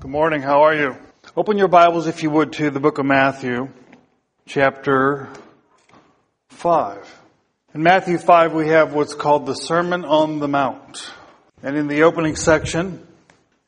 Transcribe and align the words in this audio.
Good 0.00 0.10
morning. 0.10 0.42
How 0.42 0.62
are 0.62 0.74
you? 0.74 0.96
Open 1.36 1.56
your 1.56 1.68
Bibles, 1.68 2.06
if 2.06 2.22
you 2.22 2.30
would, 2.30 2.52
to 2.54 2.70
the 2.70 2.80
book 2.80 2.98
of 2.98 3.06
Matthew, 3.06 3.68
chapter 4.44 5.28
5. 6.48 7.22
In 7.74 7.82
Matthew 7.82 8.18
5, 8.18 8.52
we 8.52 8.68
have 8.68 8.92
what's 8.92 9.14
called 9.14 9.46
the 9.46 9.54
Sermon 9.54 10.04
on 10.04 10.40
the 10.40 10.48
Mount. 10.48 11.10
And 11.62 11.76
in 11.76 11.86
the 11.86 12.02
opening 12.02 12.34
section, 12.34 13.06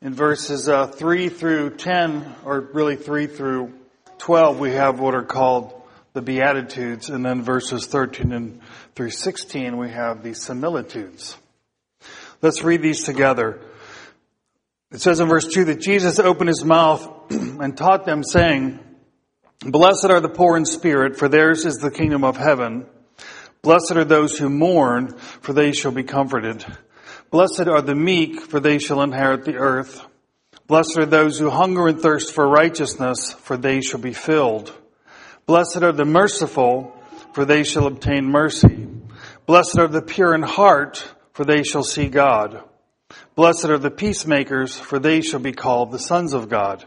in 0.01 0.13
verses 0.13 0.67
uh, 0.67 0.87
3 0.87 1.29
through 1.29 1.77
10, 1.77 2.35
or 2.43 2.59
really 2.59 2.97
3 2.97 3.27
through 3.27 3.73
12, 4.17 4.59
we 4.59 4.71
have 4.71 4.99
what 4.99 5.15
are 5.15 5.23
called 5.23 5.73
the 6.13 6.21
Beatitudes. 6.21 7.09
And 7.09 7.25
then 7.25 7.41
verses 7.41 7.87
13 7.87 8.31
and 8.33 8.61
through 8.95 9.11
16, 9.11 9.77
we 9.77 9.89
have 9.89 10.23
the 10.23 10.33
similitudes. 10.33 11.37
Let's 12.41 12.63
read 12.63 12.81
these 12.81 13.03
together. 13.03 13.61
It 14.91 15.01
says 15.01 15.19
in 15.19 15.27
verse 15.27 15.47
2 15.47 15.65
that 15.65 15.81
Jesus 15.81 16.17
opened 16.17 16.47
his 16.47 16.63
mouth 16.63 17.07
and 17.31 17.75
taught 17.75 18.05
them 18.05 18.23
saying, 18.23 18.79
Blessed 19.61 20.05
are 20.09 20.21
the 20.21 20.29
poor 20.29 20.55
in 20.55 20.65
spirit, 20.65 21.17
for 21.17 21.27
theirs 21.27 21.65
is 21.65 21.77
the 21.77 21.91
kingdom 21.91 22.23
of 22.23 22.37
heaven. 22.37 22.85
Blessed 23.61 23.93
are 23.93 24.05
those 24.05 24.37
who 24.37 24.49
mourn, 24.49 25.17
for 25.17 25.51
they 25.51 25.73
shall 25.73 25.91
be 25.91 26.03
comforted. 26.03 26.63
Blessed 27.31 27.67
are 27.67 27.81
the 27.81 27.95
meek, 27.95 28.39
for 28.39 28.61
they 28.61 28.79
shall 28.79 29.01
inherit 29.01 29.43
the 29.43 29.55
earth. 29.55 30.05
Blessed 30.67 30.97
are 30.97 31.05
those 31.05 31.37
who 31.37 31.49
hunger 31.49 31.87
and 31.87 31.99
thirst 31.99 32.33
for 32.33 32.47
righteousness, 32.47 33.33
for 33.33 33.57
they 33.57 33.81
shall 33.81 33.99
be 33.99 34.13
filled. 34.13 34.73
Blessed 35.45 35.83
are 35.83 35.91
the 35.91 36.05
merciful, 36.05 36.95
for 37.33 37.43
they 37.43 37.63
shall 37.63 37.87
obtain 37.87 38.25
mercy. 38.25 38.87
Blessed 39.45 39.79
are 39.79 39.87
the 39.87 40.01
pure 40.01 40.33
in 40.33 40.43
heart, 40.43 41.13
for 41.33 41.43
they 41.43 41.63
shall 41.63 41.83
see 41.83 42.07
God. 42.07 42.63
Blessed 43.37 43.65
are 43.65 43.77
the 43.77 43.91
peacemakers, 43.91 44.75
for 44.79 44.97
they 44.97 45.21
shall 45.21 45.39
be 45.39 45.51
called 45.51 45.91
the 45.91 45.99
sons 45.99 46.33
of 46.33 46.49
God. 46.49 46.83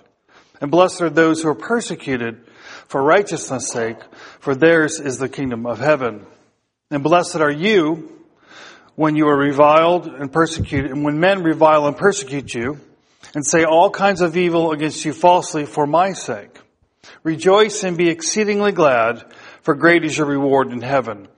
And 0.60 0.68
blessed 0.68 1.00
are 1.00 1.08
those 1.08 1.40
who 1.40 1.48
are 1.48 1.54
persecuted 1.54 2.44
for 2.88 3.00
righteousness' 3.00 3.70
sake, 3.70 3.98
for 4.40 4.56
theirs 4.56 4.98
is 4.98 5.18
the 5.18 5.28
kingdom 5.28 5.64
of 5.64 5.78
heaven. 5.78 6.26
And 6.90 7.04
blessed 7.04 7.36
are 7.36 7.52
you 7.52 8.26
when 8.96 9.14
you 9.14 9.28
are 9.28 9.38
reviled 9.38 10.08
and 10.08 10.32
persecuted, 10.32 10.90
and 10.90 11.04
when 11.04 11.20
men 11.20 11.44
revile 11.44 11.86
and 11.86 11.96
persecute 11.96 12.52
you, 12.52 12.80
and 13.32 13.46
say 13.46 13.62
all 13.62 13.88
kinds 13.88 14.20
of 14.20 14.36
evil 14.36 14.72
against 14.72 15.04
you 15.04 15.12
falsely 15.12 15.66
for 15.66 15.86
my 15.86 16.14
sake. 16.14 16.58
Rejoice 17.22 17.84
and 17.84 17.96
be 17.96 18.08
exceedingly 18.08 18.72
glad, 18.72 19.22
for 19.62 19.76
great 19.76 20.04
is 20.04 20.18
your 20.18 20.26
reward 20.26 20.72
in 20.72 20.80
heaven. 20.80 21.28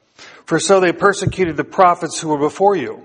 For 0.46 0.58
so 0.58 0.80
they 0.80 0.92
persecuted 0.92 1.58
the 1.58 1.64
prophets 1.64 2.18
who 2.18 2.28
were 2.28 2.38
before 2.38 2.76
you. 2.76 3.04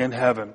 in 0.00 0.12
heaven. 0.12 0.54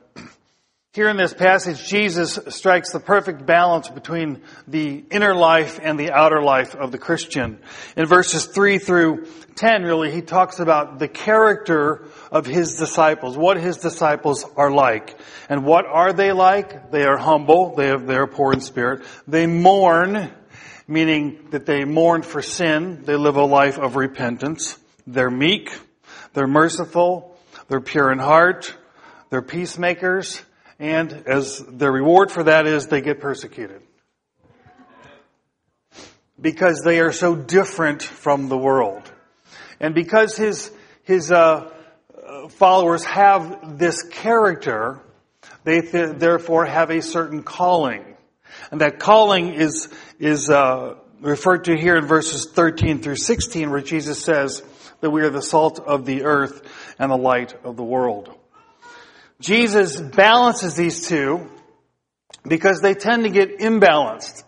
Here 0.93 1.09
in 1.09 1.17
this 1.17 1.33
passage, 1.33 1.85
Jesus 1.85 2.39
strikes 2.47 2.91
the 2.91 3.01
perfect 3.01 3.45
balance 3.45 3.89
between 3.89 4.41
the 4.65 5.03
inner 5.11 5.35
life 5.35 5.77
and 5.83 5.99
the 5.99 6.11
outer 6.11 6.41
life 6.41 6.73
of 6.73 6.91
the 6.91 6.97
Christian. 6.97 7.59
In 7.95 8.05
verses 8.05 8.45
3 8.45 8.79
through 8.79 9.27
10, 9.55 9.83
really, 9.83 10.09
he 10.09 10.21
talks 10.21 10.59
about 10.59 10.97
the 10.97 11.09
character 11.09 12.07
of 12.31 12.45
his 12.45 12.75
disciples, 12.75 13.37
what 13.37 13.57
his 13.57 13.77
disciples 13.77 14.45
are 14.55 14.71
like. 14.71 15.19
And 15.49 15.65
what 15.65 15.85
are 15.85 16.13
they 16.13 16.31
like? 16.31 16.91
They 16.91 17.03
are 17.03 17.17
humble, 17.17 17.75
they, 17.75 17.89
are 17.89 18.27
poor 18.27 18.53
in 18.53 18.61
spirit. 18.61 19.05
They 19.27 19.47
mourn, 19.47 20.31
meaning 20.87 21.49
that 21.51 21.65
they 21.65 21.83
mourn 21.83 22.21
for 22.21 22.41
sin. 22.41 23.03
They 23.03 23.17
live 23.17 23.35
a 23.35 23.43
life 23.43 23.77
of 23.77 23.97
repentance. 23.97 24.79
They're 25.05 25.29
meek, 25.29 25.77
they're 26.33 26.47
merciful, 26.47 27.37
they're 27.67 27.81
pure 27.81 28.11
in 28.13 28.19
heart, 28.19 28.73
they're 29.29 29.41
peacemakers, 29.41 30.41
and 30.79 31.11
as 31.25 31.59
their 31.67 31.91
reward 31.91 32.31
for 32.31 32.43
that 32.43 32.67
is 32.67 32.87
they 32.87 33.01
get 33.01 33.19
persecuted. 33.19 33.81
Because 36.39 36.81
they 36.83 36.99
are 36.99 37.11
so 37.11 37.35
different 37.35 38.03
from 38.03 38.49
the 38.49 38.57
world. 38.57 39.11
And 39.79 39.95
because 39.95 40.35
his, 40.35 40.71
his, 41.03 41.31
uh, 41.31 41.71
followers 42.49 43.03
have 43.05 43.77
this 43.77 44.03
character, 44.03 44.99
they 45.63 45.81
th- 45.81 46.17
therefore 46.17 46.65
have 46.65 46.89
a 46.89 47.01
certain 47.01 47.43
calling. 47.43 48.03
And 48.71 48.81
that 48.81 48.99
calling 48.99 49.53
is, 49.53 49.89
is, 50.19 50.49
uh, 50.49 50.95
referred 51.21 51.65
to 51.65 51.77
here 51.77 51.95
in 51.95 52.05
verses 52.05 52.49
13 52.51 53.01
through 53.01 53.15
16 53.15 53.69
where 53.71 53.81
Jesus 53.81 54.21
says 54.21 54.63
that 55.01 55.09
we 55.09 55.21
are 55.21 55.29
the 55.29 55.41
salt 55.41 55.79
of 55.79 56.05
the 56.05 56.23
earth 56.23 56.61
and 56.99 57.11
the 57.11 57.17
light 57.17 57.55
of 57.63 57.77
the 57.77 57.83
world. 57.83 58.33
Jesus 59.39 59.99
balances 59.99 60.75
these 60.75 61.07
two 61.07 61.49
because 62.47 62.79
they 62.81 62.93
tend 62.93 63.23
to 63.23 63.29
get 63.29 63.59
imbalanced. 63.59 64.43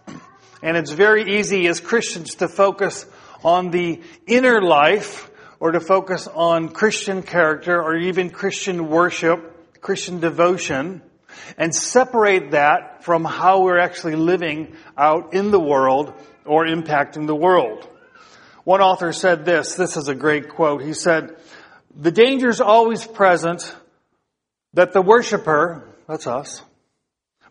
And 0.63 0.77
it's 0.77 0.91
very 0.91 1.37
easy 1.39 1.67
as 1.67 1.79
Christians 1.79 2.35
to 2.35 2.47
focus 2.47 3.05
on 3.43 3.69
the 3.71 4.01
inner 4.25 4.61
life 4.61 5.29
or 5.59 5.71
to 5.71 5.79
focus 5.79 6.27
on 6.27 6.69
Christian 6.69 7.21
character 7.21 7.81
or 7.81 7.95
even 7.95 8.29
Christian 8.29 8.89
worship, 8.89 9.81
Christian 9.81 10.19
devotion, 10.19 11.01
and 11.57 11.73
separate 11.73 12.51
that 12.51 13.03
from 13.03 13.23
how 13.23 13.61
we're 13.61 13.79
actually 13.79 14.15
living 14.15 14.75
out 14.97 15.33
in 15.33 15.51
the 15.51 15.59
world 15.59 16.13
or 16.45 16.65
impacting 16.65 17.27
the 17.27 17.35
world. 17.35 17.87
One 18.63 18.81
author 18.81 19.13
said 19.13 19.45
this, 19.45 19.75
this 19.75 19.97
is 19.97 20.07
a 20.07 20.15
great 20.15 20.49
quote. 20.49 20.81
He 20.83 20.93
said, 20.93 21.37
the 21.95 22.11
danger 22.11 22.49
is 22.49 22.61
always 22.61 23.05
present 23.05 23.75
that 24.73 24.93
the 24.93 25.01
worshiper, 25.01 25.87
that's 26.07 26.27
us, 26.27 26.61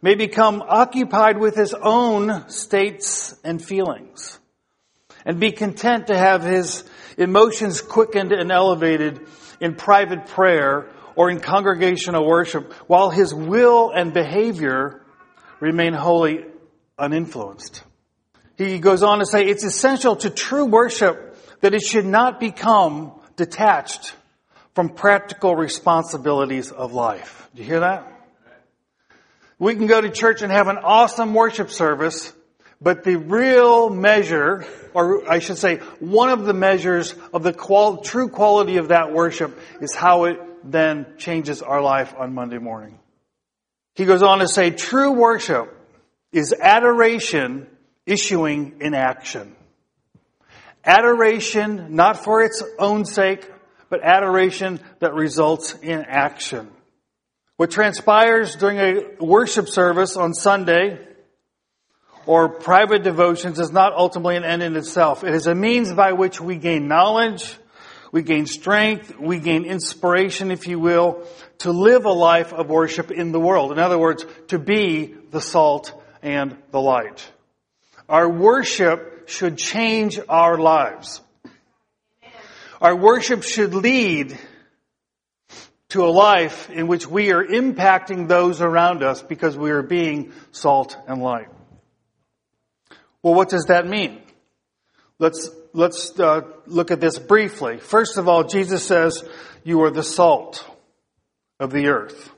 may 0.02 0.14
become 0.14 0.62
occupied 0.66 1.38
with 1.38 1.56
his 1.56 1.74
own 1.74 2.48
states 2.48 3.34
and 3.42 3.62
feelings 3.64 4.38
and 5.24 5.40
be 5.40 5.52
content 5.52 6.06
to 6.06 6.16
have 6.16 6.42
his 6.42 6.84
emotions 7.18 7.80
quickened 7.80 8.32
and 8.32 8.52
elevated 8.52 9.26
in 9.60 9.74
private 9.74 10.26
prayer 10.26 10.88
or 11.16 11.30
in 11.30 11.40
congregational 11.40 12.26
worship 12.26 12.72
while 12.86 13.10
his 13.10 13.34
will 13.34 13.90
and 13.90 14.12
behavior 14.12 15.02
remain 15.60 15.94
wholly 15.94 16.44
uninfluenced. 16.98 17.82
He 18.56 18.78
goes 18.78 19.02
on 19.02 19.18
to 19.18 19.26
say 19.26 19.46
it's 19.46 19.64
essential 19.64 20.16
to 20.16 20.30
true 20.30 20.66
worship 20.66 21.36
that 21.60 21.74
it 21.74 21.82
should 21.82 22.06
not 22.06 22.38
become 22.38 23.12
detached 23.36 24.14
from 24.76 24.90
practical 24.90 25.56
responsibilities 25.56 26.70
of 26.70 26.92
life. 26.92 27.48
Do 27.54 27.62
you 27.62 27.66
hear 27.66 27.80
that? 27.80 28.12
We 29.58 29.74
can 29.74 29.86
go 29.86 30.02
to 30.02 30.10
church 30.10 30.42
and 30.42 30.52
have 30.52 30.68
an 30.68 30.76
awesome 30.76 31.32
worship 31.32 31.70
service, 31.70 32.30
but 32.78 33.02
the 33.02 33.16
real 33.16 33.88
measure, 33.88 34.66
or 34.92 35.26
I 35.30 35.38
should 35.38 35.56
say, 35.56 35.78
one 35.98 36.28
of 36.28 36.44
the 36.44 36.52
measures 36.52 37.14
of 37.32 37.42
the 37.42 37.54
qual- 37.54 38.02
true 38.02 38.28
quality 38.28 38.76
of 38.76 38.88
that 38.88 39.14
worship 39.14 39.58
is 39.80 39.94
how 39.94 40.24
it 40.24 40.38
then 40.62 41.06
changes 41.16 41.62
our 41.62 41.80
life 41.80 42.14
on 42.14 42.34
Monday 42.34 42.58
morning. 42.58 42.98
He 43.94 44.04
goes 44.04 44.22
on 44.22 44.40
to 44.40 44.46
say, 44.46 44.72
true 44.72 45.12
worship 45.12 45.74
is 46.32 46.52
adoration 46.52 47.66
issuing 48.04 48.74
in 48.82 48.92
action. 48.92 49.56
Adoration, 50.84 51.94
not 51.94 52.22
for 52.22 52.42
its 52.42 52.62
own 52.78 53.06
sake, 53.06 53.50
but 53.88 54.02
adoration 54.02 54.80
that 55.00 55.14
results 55.14 55.74
in 55.82 56.04
action. 56.06 56.70
What 57.56 57.70
transpires 57.70 58.56
during 58.56 58.78
a 58.78 59.24
worship 59.24 59.68
service 59.68 60.16
on 60.16 60.34
Sunday 60.34 60.98
or 62.26 62.48
private 62.48 63.02
devotions 63.02 63.58
is 63.58 63.72
not 63.72 63.94
ultimately 63.94 64.36
an 64.36 64.44
end 64.44 64.62
in 64.62 64.76
itself. 64.76 65.24
It 65.24 65.34
is 65.34 65.46
a 65.46 65.54
means 65.54 65.92
by 65.92 66.12
which 66.12 66.40
we 66.40 66.56
gain 66.56 66.88
knowledge, 66.88 67.56
we 68.12 68.22
gain 68.22 68.46
strength, 68.46 69.18
we 69.18 69.38
gain 69.38 69.64
inspiration, 69.64 70.50
if 70.50 70.66
you 70.66 70.78
will, 70.78 71.26
to 71.58 71.70
live 71.70 72.04
a 72.04 72.12
life 72.12 72.52
of 72.52 72.68
worship 72.68 73.10
in 73.10 73.32
the 73.32 73.40
world. 73.40 73.72
In 73.72 73.78
other 73.78 73.98
words, 73.98 74.26
to 74.48 74.58
be 74.58 75.14
the 75.30 75.40
salt 75.40 75.92
and 76.22 76.56
the 76.72 76.80
light. 76.80 77.26
Our 78.08 78.28
worship 78.28 79.28
should 79.28 79.58
change 79.58 80.20
our 80.28 80.58
lives. 80.58 81.20
Our 82.80 82.94
worship 82.94 83.42
should 83.42 83.74
lead 83.74 84.38
to 85.88 86.04
a 86.04 86.10
life 86.10 86.68
in 86.68 86.88
which 86.88 87.06
we 87.06 87.32
are 87.32 87.44
impacting 87.44 88.28
those 88.28 88.60
around 88.60 89.02
us 89.02 89.22
because 89.22 89.56
we 89.56 89.70
are 89.70 89.82
being 89.82 90.32
salt 90.52 90.96
and 91.06 91.22
light. 91.22 91.48
Well, 93.22 93.34
what 93.34 93.48
does 93.48 93.66
that 93.66 93.86
mean? 93.86 94.20
Let's, 95.18 95.48
let's 95.72 96.18
uh, 96.20 96.42
look 96.66 96.90
at 96.90 97.00
this 97.00 97.18
briefly. 97.18 97.78
First 97.78 98.18
of 98.18 98.28
all, 98.28 98.44
Jesus 98.44 98.84
says, 98.84 99.24
you 99.64 99.82
are 99.82 99.90
the 99.90 100.02
salt 100.02 100.68
of 101.58 101.70
the 101.70 101.86
earth. 101.86 102.30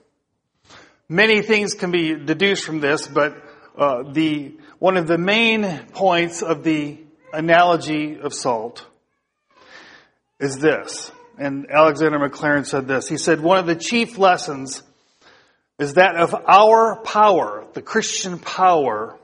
Many 1.09 1.43
things 1.43 1.75
can 1.75 1.91
be 1.91 2.15
deduced 2.15 2.65
from 2.65 2.81
this, 2.81 3.09
but 3.09 3.43
uh, 3.77 4.03
the 4.13 4.57
one 4.79 4.97
of 4.97 5.07
the 5.07 5.19
main 5.19 5.87
points 5.93 6.43
of 6.43 6.63
the 6.63 6.99
analogy 7.33 8.21
of 8.21 8.33
salt 8.33 8.87
is 10.41 10.59
this. 10.59 11.11
And 11.39 11.71
Alexander 11.71 12.19
Maclaren 12.19 12.67
said 12.67 12.89
this. 12.89 13.09
He 13.09 13.17
said, 13.17 13.41
one 13.41 13.59
of 13.59 13.67
the 13.67 13.77
chief 13.77 14.19
lessons 14.19 14.83
is 15.79 15.95
that 15.95 16.17
of 16.17 16.35
our 16.35 16.97
power, 16.97 17.65
the 17.75 17.83
Christian 17.83 18.39
power, 18.39 19.17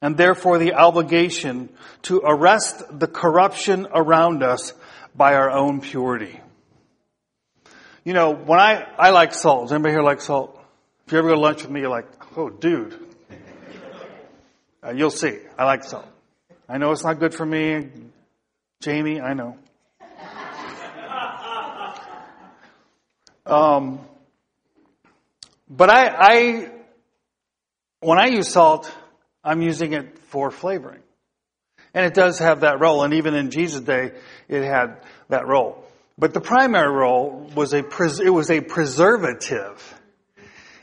and 0.00 0.16
therefore 0.16 0.58
the 0.58 0.74
obligation 0.74 1.68
to 2.02 2.22
arrest 2.24 2.82
the 2.98 3.06
corruption 3.06 3.86
around 3.92 4.42
us 4.42 4.72
by 5.14 5.34
our 5.34 5.50
own 5.50 5.80
purity. 5.80 6.40
You 8.04 8.14
know, 8.14 8.32
when 8.32 8.58
I, 8.58 8.86
I 8.96 9.10
like 9.10 9.34
salt. 9.34 9.64
Does 9.64 9.72
anybody 9.72 9.92
here 9.92 10.02
like 10.02 10.22
salt? 10.22 10.58
If 11.06 11.12
you 11.12 11.18
ever 11.18 11.28
go 11.28 11.34
to 11.34 11.40
lunch 11.40 11.62
with 11.62 11.70
me, 11.70 11.80
you're 11.80 11.90
like, 11.90 12.06
oh 12.36 12.48
dude. 12.48 12.98
Uh, 14.82 14.92
you'll 14.92 15.10
see. 15.10 15.38
I 15.58 15.64
like 15.64 15.84
salt. 15.84 16.06
I 16.68 16.78
know 16.78 16.92
it's 16.92 17.04
not 17.04 17.18
good 17.18 17.34
for 17.34 17.44
me. 17.44 17.88
Jamie, 18.80 19.20
I 19.20 19.34
know. 19.34 19.58
Um, 23.48 24.00
but 25.70 25.88
I, 25.88 26.08
I, 26.08 26.70
when 28.00 28.18
I 28.18 28.26
use 28.26 28.50
salt, 28.50 28.94
I'm 29.42 29.62
using 29.62 29.94
it 29.94 30.18
for 30.18 30.50
flavoring. 30.50 31.00
And 31.94 32.04
it 32.04 32.12
does 32.12 32.38
have 32.40 32.60
that 32.60 32.78
role, 32.78 33.02
and 33.02 33.14
even 33.14 33.34
in 33.34 33.50
Jesus' 33.50 33.80
day, 33.80 34.12
it 34.48 34.62
had 34.62 35.00
that 35.30 35.46
role. 35.46 35.82
But 36.18 36.34
the 36.34 36.42
primary 36.42 36.92
role 36.92 37.50
was 37.54 37.72
a, 37.72 37.82
pres- 37.82 38.20
it 38.20 38.28
was 38.28 38.50
a 38.50 38.60
preservative. 38.60 39.94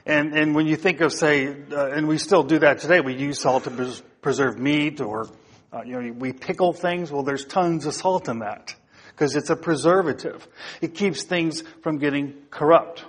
And, 0.08 0.34
and 0.34 0.56
when 0.56 0.66
you 0.66 0.76
think 0.76 1.02
of, 1.02 1.14
say, 1.14 1.56
uh, 1.72 1.92
and 1.92 2.08
we 2.08 2.18
still 2.18 2.44
do 2.44 2.60
that 2.60 2.80
today, 2.80 3.00
we 3.00 3.14
use 3.14 3.40
salt 3.40 3.66
to 3.66 3.72
pres- 3.72 4.02
preserve 4.22 4.58
meat 4.58 5.02
or, 5.02 5.28
uh, 5.72 5.84
you 5.86 6.02
know, 6.02 6.12
we 6.14 6.34
pickle 6.34 6.74
things. 6.74 7.12
Well, 7.12 7.24
there's 7.24 7.46
tons 7.46 7.86
of 7.86 7.94
salt 7.94 8.28
in 8.28 8.40
that 8.40 8.74
because 9.16 9.38
it's 9.38 9.50
a 9.50 9.56
preservative. 9.56 10.46
It 10.82 10.94
keeps 10.94 11.24
things 11.24 11.64
from 11.82 12.00
getting 12.00 12.34
corrupt. 12.50 13.06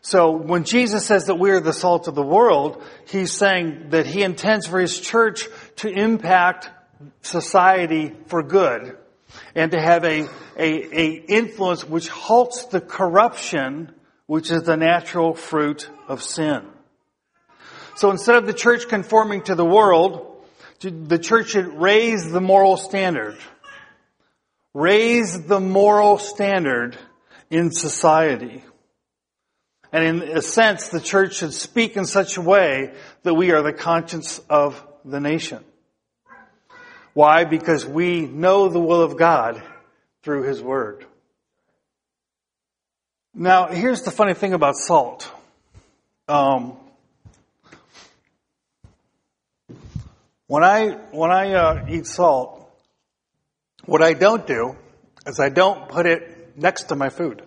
So 0.00 0.30
when 0.30 0.64
Jesus 0.64 1.04
says 1.04 1.26
that 1.26 1.34
we 1.34 1.50
are 1.50 1.60
the 1.60 1.74
salt 1.74 2.08
of 2.08 2.14
the 2.14 2.22
world, 2.22 2.82
he's 3.06 3.32
saying 3.32 3.90
that 3.90 4.06
he 4.06 4.22
intends 4.22 4.66
for 4.66 4.80
his 4.80 4.98
church 4.98 5.46
to 5.76 5.88
impact 5.88 6.70
society 7.20 8.14
for 8.28 8.42
good 8.42 8.96
and 9.54 9.72
to 9.72 9.80
have 9.80 10.04
a, 10.04 10.22
a, 10.56 11.00
a 11.00 11.06
influence 11.28 11.84
which 11.84 12.08
halts 12.08 12.66
the 12.66 12.80
corruption 12.80 13.92
which 14.26 14.50
is 14.50 14.62
the 14.62 14.76
natural 14.76 15.34
fruit 15.34 15.88
of 16.08 16.22
sin. 16.22 16.62
So 17.96 18.10
instead 18.10 18.36
of 18.36 18.46
the 18.46 18.52
church 18.52 18.88
conforming 18.88 19.42
to 19.42 19.54
the 19.54 19.64
world, 19.64 20.44
the 20.80 21.18
church 21.18 21.50
should 21.50 21.80
raise 21.80 22.30
the 22.30 22.40
moral 22.40 22.76
standard 22.76 23.38
raise 24.76 25.46
the 25.46 25.58
moral 25.58 26.18
standard 26.18 26.98
in 27.48 27.70
society. 27.70 28.62
And 29.90 30.04
in 30.22 30.36
a 30.36 30.42
sense, 30.42 30.88
the 30.88 31.00
church 31.00 31.36
should 31.36 31.54
speak 31.54 31.96
in 31.96 32.04
such 32.04 32.36
a 32.36 32.42
way 32.42 32.92
that 33.22 33.32
we 33.32 33.52
are 33.52 33.62
the 33.62 33.72
conscience 33.72 34.38
of 34.50 34.86
the 35.02 35.18
nation. 35.18 35.64
Why? 37.14 37.44
Because 37.44 37.86
we 37.86 38.26
know 38.26 38.68
the 38.68 38.78
will 38.78 39.00
of 39.00 39.16
God 39.16 39.62
through 40.22 40.42
His 40.42 40.60
Word. 40.60 41.06
Now, 43.32 43.68
here's 43.68 44.02
the 44.02 44.10
funny 44.10 44.34
thing 44.34 44.52
about 44.52 44.76
salt. 44.76 45.30
Um, 46.28 46.76
when 50.48 50.62
I 50.62 50.90
when 51.12 51.30
I 51.30 51.54
uh, 51.54 51.86
eat 51.88 52.06
salt, 52.06 52.55
what 53.86 54.02
I 54.02 54.12
don't 54.12 54.46
do 54.46 54.76
is 55.26 55.40
I 55.40 55.48
don't 55.48 55.88
put 55.88 56.06
it 56.06 56.56
next 56.56 56.84
to 56.84 56.96
my 56.96 57.08
food. 57.08 57.42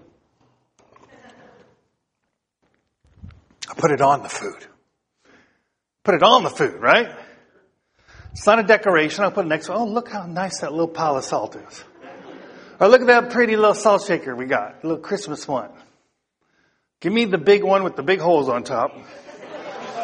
I 3.69 3.73
put 3.75 3.91
it 3.91 4.01
on 4.01 4.23
the 4.23 4.29
food. 4.29 4.65
Put 6.03 6.15
it 6.15 6.23
on 6.23 6.43
the 6.43 6.49
food, 6.49 6.81
right? 6.81 7.11
It's 8.31 8.45
not 8.45 8.59
a 8.59 8.63
decoration. 8.63 9.23
I'll 9.23 9.31
put 9.31 9.45
it 9.45 9.49
next 9.49 9.67
to, 9.67 9.73
oh, 9.73 9.85
look 9.85 10.09
how 10.09 10.25
nice 10.25 10.61
that 10.61 10.71
little 10.71 10.87
pile 10.87 11.17
of 11.17 11.23
salt 11.23 11.55
is. 11.55 11.83
Or 12.79 12.87
look 12.87 13.01
at 13.01 13.07
that 13.07 13.31
pretty 13.31 13.55
little 13.55 13.73
salt 13.73 14.05
shaker 14.05 14.35
we 14.35 14.45
got, 14.45 14.83
a 14.83 14.87
little 14.87 15.03
Christmas 15.03 15.47
one. 15.47 15.69
Give 17.01 17.11
me 17.11 17.25
the 17.25 17.37
big 17.37 17.63
one 17.63 17.83
with 17.83 17.95
the 17.95 18.03
big 18.03 18.19
holes 18.19 18.49
on 18.49 18.63
top. 18.63 18.95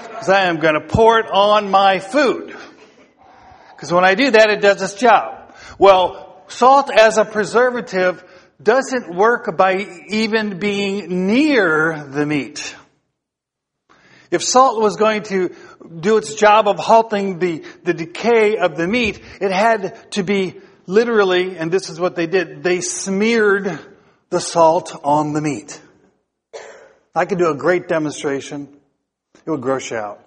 Because 0.09 0.29
I 0.29 0.45
am 0.45 0.59
going 0.59 0.75
to 0.75 0.81
pour 0.81 1.19
it 1.19 1.27
on 1.31 1.71
my 1.71 1.99
food. 1.99 2.55
Because 3.71 3.91
when 3.91 4.03
I 4.03 4.15
do 4.15 4.31
that, 4.31 4.49
it 4.49 4.61
does 4.61 4.81
its 4.81 4.93
job. 4.95 5.53
Well, 5.77 6.24
salt 6.47 6.91
as 6.91 7.17
a 7.17 7.25
preservative 7.25 8.23
doesn't 8.61 9.13
work 9.13 9.57
by 9.57 9.85
even 10.07 10.59
being 10.59 11.27
near 11.27 12.05
the 12.05 12.25
meat. 12.25 12.75
If 14.31 14.43
salt 14.43 14.81
was 14.81 14.95
going 14.95 15.23
to 15.23 15.55
do 15.99 16.17
its 16.17 16.35
job 16.35 16.67
of 16.67 16.79
halting 16.79 17.39
the, 17.39 17.63
the 17.83 17.93
decay 17.93 18.57
of 18.57 18.75
the 18.75 18.87
meat, 18.87 19.21
it 19.39 19.51
had 19.51 20.11
to 20.11 20.23
be 20.23 20.59
literally, 20.87 21.57
and 21.57 21.71
this 21.71 21.89
is 21.89 21.99
what 21.99 22.15
they 22.15 22.27
did, 22.27 22.63
they 22.63 22.81
smeared 22.81 23.79
the 24.29 24.39
salt 24.39 24.99
on 25.03 25.33
the 25.33 25.41
meat. 25.41 25.79
I 27.13 27.25
could 27.25 27.37
do 27.37 27.49
a 27.49 27.55
great 27.55 27.87
demonstration. 27.87 28.67
It 29.45 29.49
would 29.49 29.61
gross 29.61 29.91
you 29.91 29.97
out. 29.97 30.21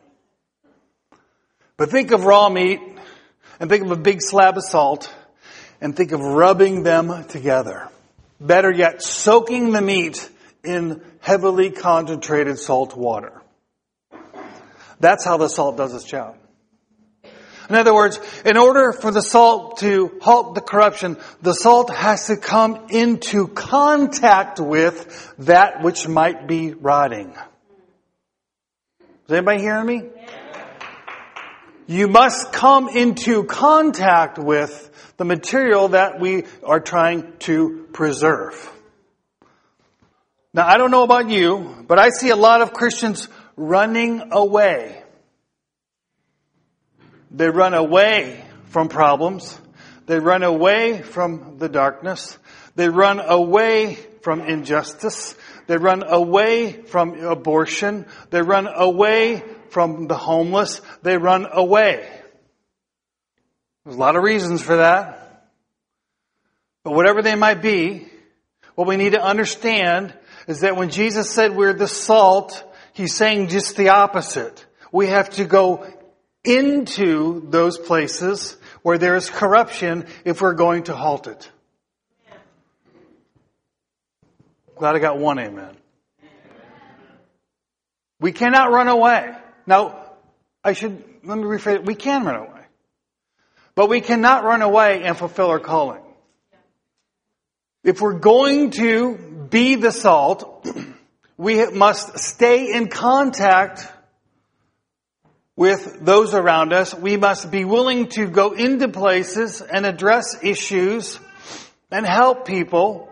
But 1.77 1.91
think 1.91 2.13
of 2.13 2.25
raw 2.25 2.49
meat 2.49 2.81
and 3.61 3.69
think 3.69 3.85
of 3.85 3.91
a 3.91 3.97
big 3.97 4.21
slab 4.23 4.57
of 4.57 4.65
salt 4.65 5.13
and 5.81 5.97
think 5.97 6.13
of 6.13 6.21
rubbing 6.21 6.83
them 6.83 7.25
together. 7.29 7.89
Better 8.41 8.71
yet, 8.71 9.03
soaking 9.03 9.73
the 9.73 9.81
meat 9.81 10.29
in 10.65 11.03
heavily 11.21 11.71
concentrated 11.71 12.59
salt 12.59 12.97
water. 12.97 13.41
That's 15.01 15.25
how 15.25 15.37
the 15.37 15.49
salt 15.49 15.77
does 15.77 15.95
its 15.95 16.05
job. 16.05 16.37
In 17.69 17.75
other 17.75 17.95
words, 17.95 18.19
in 18.47 18.57
order 18.57 18.93
for 18.93 19.11
the 19.11 19.21
salt 19.21 19.79
to 19.79 20.19
halt 20.23 20.55
the 20.55 20.63
corruption, 20.63 21.19
the 21.43 21.53
salt 21.53 21.91
has 21.91 22.29
to 22.29 22.37
come 22.37 22.87
into 22.89 23.47
contact 23.49 24.59
with 24.59 25.35
that 25.39 25.83
which 25.83 26.09
might 26.09 26.47
be 26.47 26.73
rotting. 26.73 27.37
Is 29.27 29.33
anybody 29.33 29.61
hearing 29.61 29.87
me? 29.87 30.03
You 31.91 32.07
must 32.07 32.53
come 32.53 32.91
into 32.91 33.45
contact 33.45 34.39
with 34.39 35.15
the 35.17 35.25
material 35.25 35.89
that 35.89 36.21
we 36.21 36.45
are 36.63 36.81
trying 36.81 37.33
to 37.41 37.89
preserve. 37.95 38.71
Now, 40.53 40.67
I 40.67 40.77
don't 40.77 40.91
know 40.91 41.03
about 41.03 41.31
you, 41.31 41.87
but 41.89 41.99
I 41.99 42.11
see 42.11 42.29
a 42.29 42.37
lot 42.37 42.61
of 42.61 42.75
Christians 42.75 43.27
running 43.57 44.33
away. 44.33 45.03
They 47.31 47.49
run 47.49 47.73
away 47.73 48.45
from 48.67 48.91
problems. 48.91 49.59
They 50.05 50.19
run 50.19 50.43
away 50.43 51.01
from 51.01 51.57
the 51.57 51.71
darkness. 51.71 52.37
They 52.77 52.91
run 52.91 53.19
away 53.19 53.95
from 54.21 54.43
injustice. 54.43 55.37
They 55.69 55.79
run 55.79 56.03
away 56.07 56.73
from 56.83 57.19
abortion. 57.25 58.05
They 58.29 58.43
run 58.43 58.67
away 58.67 59.43
from 59.71 60.07
the 60.07 60.17
homeless. 60.17 60.81
They 61.03 61.17
run 61.17 61.47
away. 61.51 62.09
There's 63.85 63.97
a 63.97 64.01
lot 64.01 64.17
of 64.17 64.23
reasons 64.23 64.63
for 64.63 64.77
that. 64.77 65.47
But 66.85 66.95
whatever 66.95 67.23
they 67.23 67.35
might 67.35 67.63
be, 67.63 68.09
what 68.75 68.87
we 68.87 68.97
need 68.97 69.13
to 69.13 69.23
understand 69.23 70.15
is 70.47 70.61
that 70.61 70.77
when 70.77 70.91
Jesus 70.91 71.31
said 71.31 71.55
we're 71.55 71.73
the 71.73 71.89
salt, 71.89 72.65
He's 72.99 73.15
saying 73.15 73.47
just 73.47 73.77
the 73.77 73.91
opposite. 73.91 74.67
We 74.91 75.07
have 75.07 75.31
to 75.31 75.45
go 75.45 75.87
into 76.43 77.49
those 77.49 77.79
places 77.79 78.57
where 78.83 78.99
there 78.99 79.15
is 79.15 79.31
corruption 79.31 80.07
if 80.25 80.43
we're 80.43 80.55
going 80.55 80.83
to 80.85 80.97
halt 80.97 81.29
it. 81.29 81.49
Glad 84.75 84.97
I 84.97 84.99
got 84.99 85.19
one 85.19 85.39
amen. 85.39 85.77
We 88.19 88.33
cannot 88.33 88.73
run 88.73 88.89
away. 88.89 89.33
Now, 89.69 90.03
I 90.65 90.73
should, 90.73 91.05
let 91.23 91.39
me 91.39 91.45
rephrase 91.45 91.77
it. 91.77 91.85
We 91.85 91.95
can 91.95 92.25
run 92.25 92.35
away. 92.35 92.63
But 93.77 93.89
we 93.89 94.01
cannot 94.01 94.43
run 94.43 94.63
away 94.63 95.05
and 95.05 95.17
fulfill 95.17 95.51
our 95.51 95.61
calling. 95.61 96.03
If 97.85 98.01
we're 98.01 98.19
going 98.19 98.73
to 98.73 99.47
be 99.51 99.77
the 99.77 99.93
salt, 99.93 100.67
We 101.39 101.65
must 101.71 102.19
stay 102.19 102.75
in 102.75 102.89
contact 102.89 103.87
with 105.55 106.05
those 106.05 106.35
around 106.35 106.73
us. 106.73 106.93
We 106.93 107.17
must 107.17 107.53
be 107.53 107.65
willing 107.65 108.09
to 108.09 108.27
go 108.27 108.55
into 108.55 108.89
places 108.89 109.63
and 109.63 109.87
address 109.87 110.37
issues 110.43 111.21
and 111.93 112.05
help 112.05 112.45
people 112.45 113.09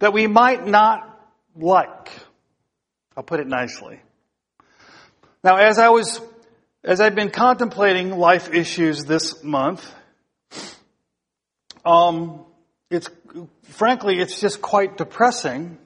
that 0.00 0.12
we 0.12 0.26
might 0.26 0.66
not 0.66 1.18
like. 1.56 2.10
I'll 3.16 3.22
put 3.24 3.40
it 3.40 3.46
nicely. 3.46 4.00
Now, 5.42 5.56
as 5.56 5.78
I 5.78 5.88
was, 5.88 6.20
as 6.84 7.00
I've 7.00 7.14
been 7.14 7.30
contemplating 7.30 8.10
life 8.18 8.52
issues 8.52 9.06
this 9.06 9.42
month, 9.42 9.90
um, 11.82 12.44
it's, 12.90 13.08
frankly, 13.62 14.18
it's 14.18 14.38
just 14.38 14.60
quite 14.60 14.98
depressing 14.98 15.78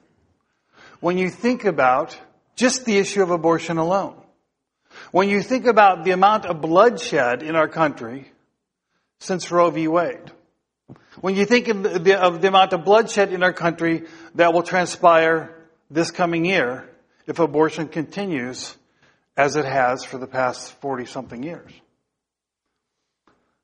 when 0.99 1.19
you 1.19 1.31
think 1.31 1.65
about 1.65 2.19
just 2.57 2.85
the 2.85 2.99
issue 2.99 3.23
of 3.23 3.31
abortion 3.31 3.79
alone. 3.79 4.17
When 5.13 5.29
you 5.29 5.41
think 5.41 5.67
about 5.67 6.03
the 6.03 6.11
amount 6.11 6.47
of 6.47 6.61
bloodshed 6.61 7.45
in 7.45 7.55
our 7.55 7.69
country 7.69 8.33
since 9.21 9.53
Roe 9.53 9.71
v. 9.71 9.87
Wade. 9.87 10.33
When 11.21 11.37
you 11.37 11.47
think 11.47 11.69
of 11.69 12.05
the, 12.05 12.21
of 12.21 12.43
the 12.43 12.49
amount 12.49 12.73
of 12.73 12.85
bloodshed 12.85 13.33
in 13.33 13.45
our 13.45 13.53
country 13.53 14.05
that 14.35 14.53
will 14.53 14.65
transpire 14.65 15.55
this 15.91 16.11
coming 16.11 16.45
year 16.45 16.91
if 17.27 17.39
abortion 17.39 17.87
continues 17.87 18.77
as 19.37 19.57
it 19.57 19.65
has 19.65 20.05
for 20.05 20.19
the 20.19 20.27
past 20.27 20.73
40 20.81 21.07
something 21.07 21.43
years. 21.43 21.73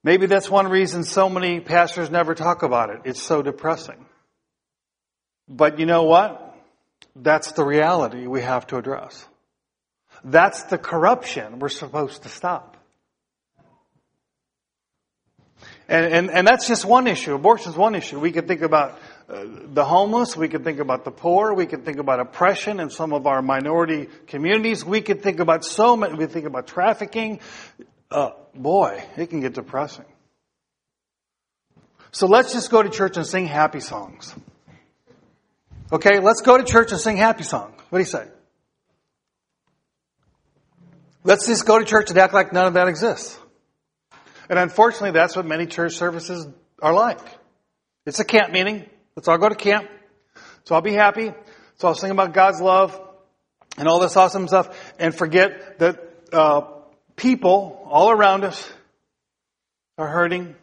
Maybe 0.02 0.26
that's 0.26 0.50
one 0.50 0.68
reason 0.68 1.04
so 1.04 1.28
many 1.28 1.60
pastors 1.60 2.10
never 2.10 2.34
talk 2.34 2.62
about 2.62 2.90
it. 2.90 3.00
It's 3.04 3.22
so 3.22 3.42
depressing. 3.42 4.06
But 5.48 5.78
you 5.78 5.86
know 5.86 6.04
what? 6.04 6.54
That's 7.14 7.52
the 7.52 7.64
reality 7.64 8.26
we 8.26 8.40
have 8.40 8.66
to 8.68 8.78
address. 8.78 9.26
That's 10.24 10.64
the 10.64 10.78
corruption 10.78 11.58
we're 11.58 11.68
supposed 11.68 12.22
to 12.22 12.28
stop. 12.28 12.76
And, 15.88 16.06
and, 16.06 16.30
and 16.30 16.46
that's 16.46 16.68
just 16.68 16.84
one 16.84 17.06
issue. 17.06 17.34
Abortion 17.34 17.72
is 17.72 17.76
one 17.76 17.94
issue. 17.94 18.20
We 18.20 18.32
could 18.32 18.46
think 18.46 18.62
about 18.62 18.98
the 19.30 19.84
homeless. 19.84 20.36
We 20.36 20.48
could 20.48 20.64
think 20.64 20.80
about 20.80 21.04
the 21.04 21.12
poor. 21.12 21.54
We 21.54 21.66
could 21.66 21.84
think 21.84 21.98
about 21.98 22.18
oppression 22.18 22.80
in 22.80 22.90
some 22.90 23.12
of 23.12 23.28
our 23.28 23.42
minority 23.42 24.08
communities. 24.26 24.84
We 24.84 25.02
could 25.02 25.22
think 25.22 25.38
about 25.38 25.64
so 25.64 25.96
many. 25.96 26.14
We 26.14 26.26
think 26.26 26.46
about 26.46 26.66
trafficking. 26.66 27.38
Uh, 28.10 28.30
boy, 28.54 29.04
it 29.16 29.30
can 29.30 29.40
get 29.40 29.54
depressing. 29.54 30.06
So 32.10 32.26
let's 32.26 32.52
just 32.52 32.72
go 32.72 32.82
to 32.82 32.90
church 32.90 33.16
and 33.16 33.24
sing 33.24 33.46
happy 33.46 33.78
songs. 33.78 34.34
Okay, 35.92 36.18
let's 36.18 36.40
go 36.40 36.58
to 36.58 36.64
church 36.64 36.90
and 36.90 37.00
sing 37.00 37.16
happy 37.16 37.44
songs. 37.44 37.74
What 37.90 37.98
do 37.98 38.02
you 38.02 38.10
say? 38.10 38.26
Let's 41.22 41.46
just 41.46 41.66
go 41.66 41.78
to 41.78 41.84
church 41.84 42.10
and 42.10 42.18
act 42.18 42.34
like 42.34 42.52
none 42.52 42.66
of 42.66 42.74
that 42.74 42.88
exists. 42.88 43.38
And 44.48 44.58
unfortunately, 44.58 45.12
that's 45.12 45.36
what 45.36 45.46
many 45.46 45.66
church 45.66 45.94
services 45.94 46.48
are 46.82 46.92
like. 46.92 47.20
It's 48.06 48.18
a 48.18 48.24
camp 48.24 48.52
meeting. 48.52 48.86
Let's 49.16 49.28
all 49.28 49.38
go 49.38 49.48
to 49.48 49.54
camp. 49.54 49.88
So 50.64 50.74
I'll 50.74 50.80
be 50.80 50.92
happy. 50.92 51.32
So 51.76 51.88
I'll 51.88 51.94
sing 51.94 52.10
about 52.10 52.32
God's 52.32 52.60
love 52.60 52.98
and 53.78 53.88
all 53.88 54.00
this 54.00 54.16
awesome 54.16 54.48
stuff 54.48 54.94
and 54.98 55.14
forget 55.14 55.78
that 55.78 56.00
uh, 56.32 56.62
people 57.16 57.86
all 57.88 58.10
around 58.10 58.44
us 58.44 58.70
are 59.98 60.08
hurting. 60.08 60.54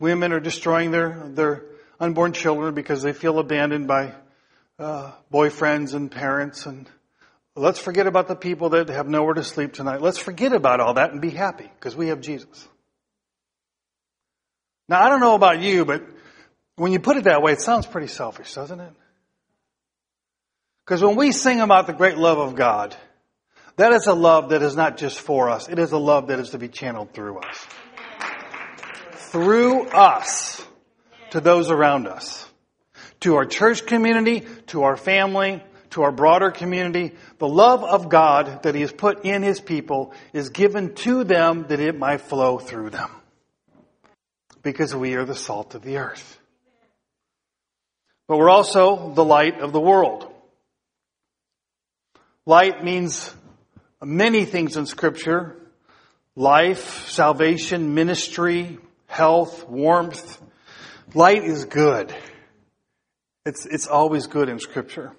Women 0.00 0.32
are 0.32 0.40
destroying 0.40 0.90
their, 0.90 1.28
their 1.28 1.64
unborn 2.00 2.32
children 2.32 2.74
because 2.74 3.02
they 3.02 3.12
feel 3.12 3.38
abandoned 3.38 3.88
by 3.88 4.14
uh, 4.78 5.12
boyfriends 5.32 5.94
and 5.94 6.10
parents. 6.10 6.66
And 6.66 6.88
let's 7.56 7.78
forget 7.78 8.06
about 8.06 8.28
the 8.28 8.36
people 8.36 8.70
that 8.70 8.88
have 8.88 9.08
nowhere 9.08 9.34
to 9.34 9.44
sleep 9.44 9.72
tonight. 9.72 10.00
Let's 10.00 10.18
forget 10.18 10.52
about 10.52 10.80
all 10.80 10.94
that 10.94 11.12
and 11.12 11.20
be 11.20 11.30
happy 11.30 11.70
because 11.78 11.96
we 11.96 12.08
have 12.08 12.20
Jesus. 12.20 12.68
Now, 14.88 15.02
I 15.02 15.08
don't 15.08 15.20
know 15.20 15.34
about 15.34 15.60
you, 15.60 15.84
but 15.84 16.02
when 16.78 16.92
you 16.92 17.00
put 17.00 17.16
it 17.16 17.24
that 17.24 17.42
way, 17.42 17.52
it 17.52 17.60
sounds 17.60 17.86
pretty 17.86 18.06
selfish, 18.06 18.54
doesn't 18.54 18.80
it? 18.80 18.92
Because 20.84 21.02
when 21.02 21.16
we 21.16 21.32
sing 21.32 21.60
about 21.60 21.86
the 21.86 21.92
great 21.92 22.16
love 22.16 22.38
of 22.38 22.54
God, 22.54 22.96
that 23.76 23.92
is 23.92 24.06
a 24.06 24.14
love 24.14 24.50
that 24.50 24.62
is 24.62 24.74
not 24.74 24.96
just 24.96 25.20
for 25.20 25.50
us. 25.50 25.68
It 25.68 25.78
is 25.78 25.92
a 25.92 25.98
love 25.98 26.28
that 26.28 26.38
is 26.40 26.50
to 26.50 26.58
be 26.58 26.68
channeled 26.68 27.12
through 27.12 27.38
us. 27.38 27.66
Through 29.12 29.88
us 29.88 30.64
to 31.30 31.40
those 31.40 31.70
around 31.70 32.06
us. 32.06 32.48
To 33.20 33.36
our 33.36 33.44
church 33.44 33.84
community, 33.84 34.46
to 34.68 34.84
our 34.84 34.96
family, 34.96 35.62
to 35.90 36.02
our 36.02 36.12
broader 36.12 36.50
community. 36.50 37.14
The 37.38 37.48
love 37.48 37.84
of 37.84 38.08
God 38.08 38.62
that 38.62 38.74
He 38.74 38.80
has 38.82 38.92
put 38.92 39.24
in 39.24 39.42
His 39.42 39.60
people 39.60 40.12
is 40.32 40.50
given 40.50 40.94
to 40.96 41.24
them 41.24 41.66
that 41.68 41.80
it 41.80 41.98
might 41.98 42.20
flow 42.20 42.58
through 42.58 42.90
them. 42.90 43.10
Because 44.62 44.94
we 44.94 45.14
are 45.14 45.24
the 45.24 45.36
salt 45.36 45.74
of 45.74 45.82
the 45.82 45.98
earth. 45.98 46.37
But 48.28 48.38
we're 48.38 48.50
also 48.50 49.12
the 49.14 49.24
light 49.24 49.60
of 49.60 49.72
the 49.72 49.80
world. 49.80 50.32
Light 52.46 52.84
means 52.84 53.34
many 54.02 54.44
things 54.44 54.76
in 54.76 54.86
scripture. 54.86 55.56
Life, 56.36 57.08
salvation, 57.08 57.94
ministry, 57.94 58.78
health, 59.06 59.68
warmth, 59.68 60.40
Light 61.14 61.42
is 61.42 61.64
good. 61.64 62.14
It's, 63.46 63.64
it's 63.64 63.86
always 63.86 64.26
good 64.26 64.50
in 64.50 64.58
scripture. 64.58 65.12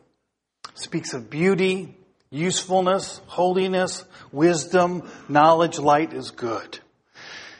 It 0.70 0.80
speaks 0.80 1.14
of 1.14 1.32
beauty, 1.32 1.98
usefulness, 2.30 3.22
holiness, 3.26 4.06
wisdom, 4.32 5.10
knowledge. 5.28 5.80
Light 5.80 6.14
is 6.14 6.30
good. 6.30 6.80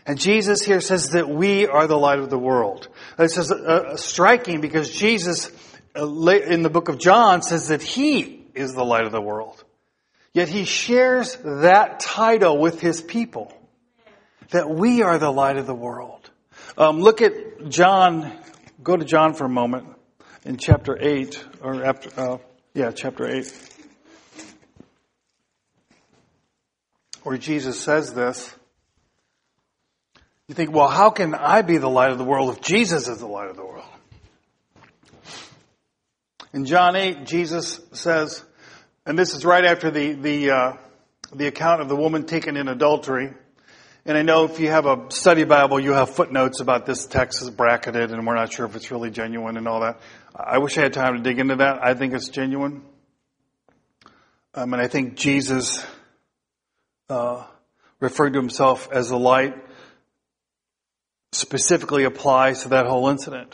And 0.06 0.20
Jesus 0.20 0.62
here 0.62 0.82
says 0.82 1.10
that 1.10 1.30
we 1.30 1.68
are 1.68 1.88
the 1.88 1.98
light 1.98 2.20
of 2.20 2.30
the 2.30 2.40
world. 2.40 2.88
This 3.18 3.38
is 3.38 3.52
uh, 3.52 3.56
uh, 3.56 3.96
striking 3.98 4.62
because 4.62 4.90
Jesus 4.90 5.52
uh, 5.96 6.08
in 6.28 6.64
the 6.64 6.70
book 6.70 6.90
of 6.90 6.98
John 6.98 7.42
says 7.42 7.68
that 7.68 7.82
he 7.82 8.48
is 8.56 8.74
the 8.74 8.86
light 8.86 9.06
of 9.06 9.12
the 9.12 9.22
world. 9.22 9.64
Yet 10.34 10.50
he 10.50 10.66
shares 10.66 11.38
that 11.44 12.00
title 12.00 12.58
with 12.58 12.80
his 12.80 13.02
people. 13.02 13.54
That 14.52 14.70
we 14.70 15.04
are 15.04 15.20
the 15.20 15.32
light 15.32 15.58
of 15.58 15.68
the 15.68 15.76
world. 15.76 16.30
Um, 16.78 17.00
look 17.00 17.22
at 17.22 17.70
John. 17.70 18.32
Go 18.82 18.98
to 18.98 19.06
John 19.06 19.34
for 19.34 19.46
a 19.46 19.50
moment 19.50 19.88
in 20.46 20.58
chapter 20.58 20.98
eight, 21.00 21.44
or 21.62 21.84
after, 21.84 22.10
uh, 22.20 22.38
yeah, 22.74 22.92
chapter 22.92 23.30
eight, 23.30 23.54
where 27.24 27.38
Jesus 27.38 27.80
says 27.80 28.14
this. 28.14 28.56
You 30.50 30.56
think, 30.56 30.72
well, 30.72 30.88
how 30.88 31.12
can 31.12 31.36
I 31.36 31.62
be 31.62 31.78
the 31.78 31.88
light 31.88 32.12
of 32.12 32.18
the 32.18 32.24
world 32.24 32.50
if 32.58 32.60
Jesus 32.60 33.08
is 33.08 33.20
the 33.20 33.28
light 33.28 33.52
of 33.52 33.56
the 33.56 33.64
world? 33.64 33.86
In 36.54 36.66
John 36.66 36.96
8, 36.96 37.24
Jesus 37.24 37.80
says, 37.92 38.44
and 39.06 39.18
this 39.18 39.36
is 39.36 39.46
right 39.46 39.64
after 39.64 39.92
the, 39.92 40.14
the, 40.14 40.50
uh, 40.50 40.74
the 41.32 41.46
account 41.46 41.82
of 41.82 41.88
the 41.88 41.96
woman 41.96 42.26
taken 42.26 42.58
in 42.58 42.68
adultery. 42.68 43.32
And 44.08 44.18
I 44.18 44.24
know 44.24 44.46
if 44.46 44.60
you 44.60 44.70
have 44.70 44.88
a 44.88 45.12
study 45.12 45.44
Bible, 45.44 45.80
you 45.80 45.94
have 45.94 46.10
footnotes 46.10 46.62
about 46.62 46.88
this 46.88 47.06
text 47.06 47.44
is 47.44 47.52
bracketed 47.52 48.10
and 48.10 48.26
we're 48.26 48.34
not 48.34 48.52
sure 48.52 48.66
if 48.66 48.76
it's 48.76 48.90
really 48.90 49.12
genuine 49.12 49.56
and 49.56 49.68
all 49.68 49.82
that. 49.82 50.00
I 50.36 50.58
wish 50.58 50.80
I 50.80 50.82
had 50.82 50.94
time 50.94 51.16
to 51.16 51.22
dig 51.22 51.38
into 51.38 51.58
that. 51.58 51.86
I 51.86 51.94
think 51.94 52.16
it's 52.16 52.30
genuine. 52.30 52.82
Um, 54.56 54.74
and 54.74 54.82
I 54.82 54.88
think 54.88 55.14
Jesus 55.14 55.86
uh, 57.08 57.46
referred 58.00 58.34
to 58.34 58.40
himself 58.40 58.90
as 58.92 59.10
the 59.10 59.20
light 59.20 59.69
specifically 61.32 62.04
applies 62.04 62.64
to 62.64 62.70
that 62.70 62.86
whole 62.86 63.10
incident. 63.10 63.54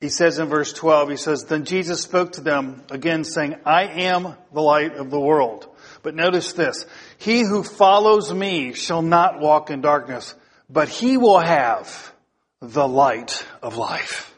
He 0.00 0.08
says 0.08 0.40
in 0.40 0.48
verse 0.48 0.72
12, 0.72 1.10
he 1.10 1.16
says, 1.16 1.44
Then 1.44 1.64
Jesus 1.64 2.02
spoke 2.02 2.32
to 2.32 2.40
them 2.40 2.82
again 2.90 3.22
saying, 3.22 3.54
I 3.64 3.84
am 3.84 4.34
the 4.52 4.60
light 4.60 4.96
of 4.96 5.10
the 5.10 5.20
world. 5.20 5.68
But 6.02 6.16
notice 6.16 6.54
this. 6.54 6.86
He 7.18 7.42
who 7.42 7.62
follows 7.62 8.34
me 8.34 8.72
shall 8.72 9.02
not 9.02 9.38
walk 9.38 9.70
in 9.70 9.80
darkness, 9.80 10.34
but 10.68 10.88
he 10.88 11.16
will 11.16 11.38
have 11.38 12.12
the 12.60 12.86
light 12.86 13.46
of 13.62 13.76
life. 13.76 14.34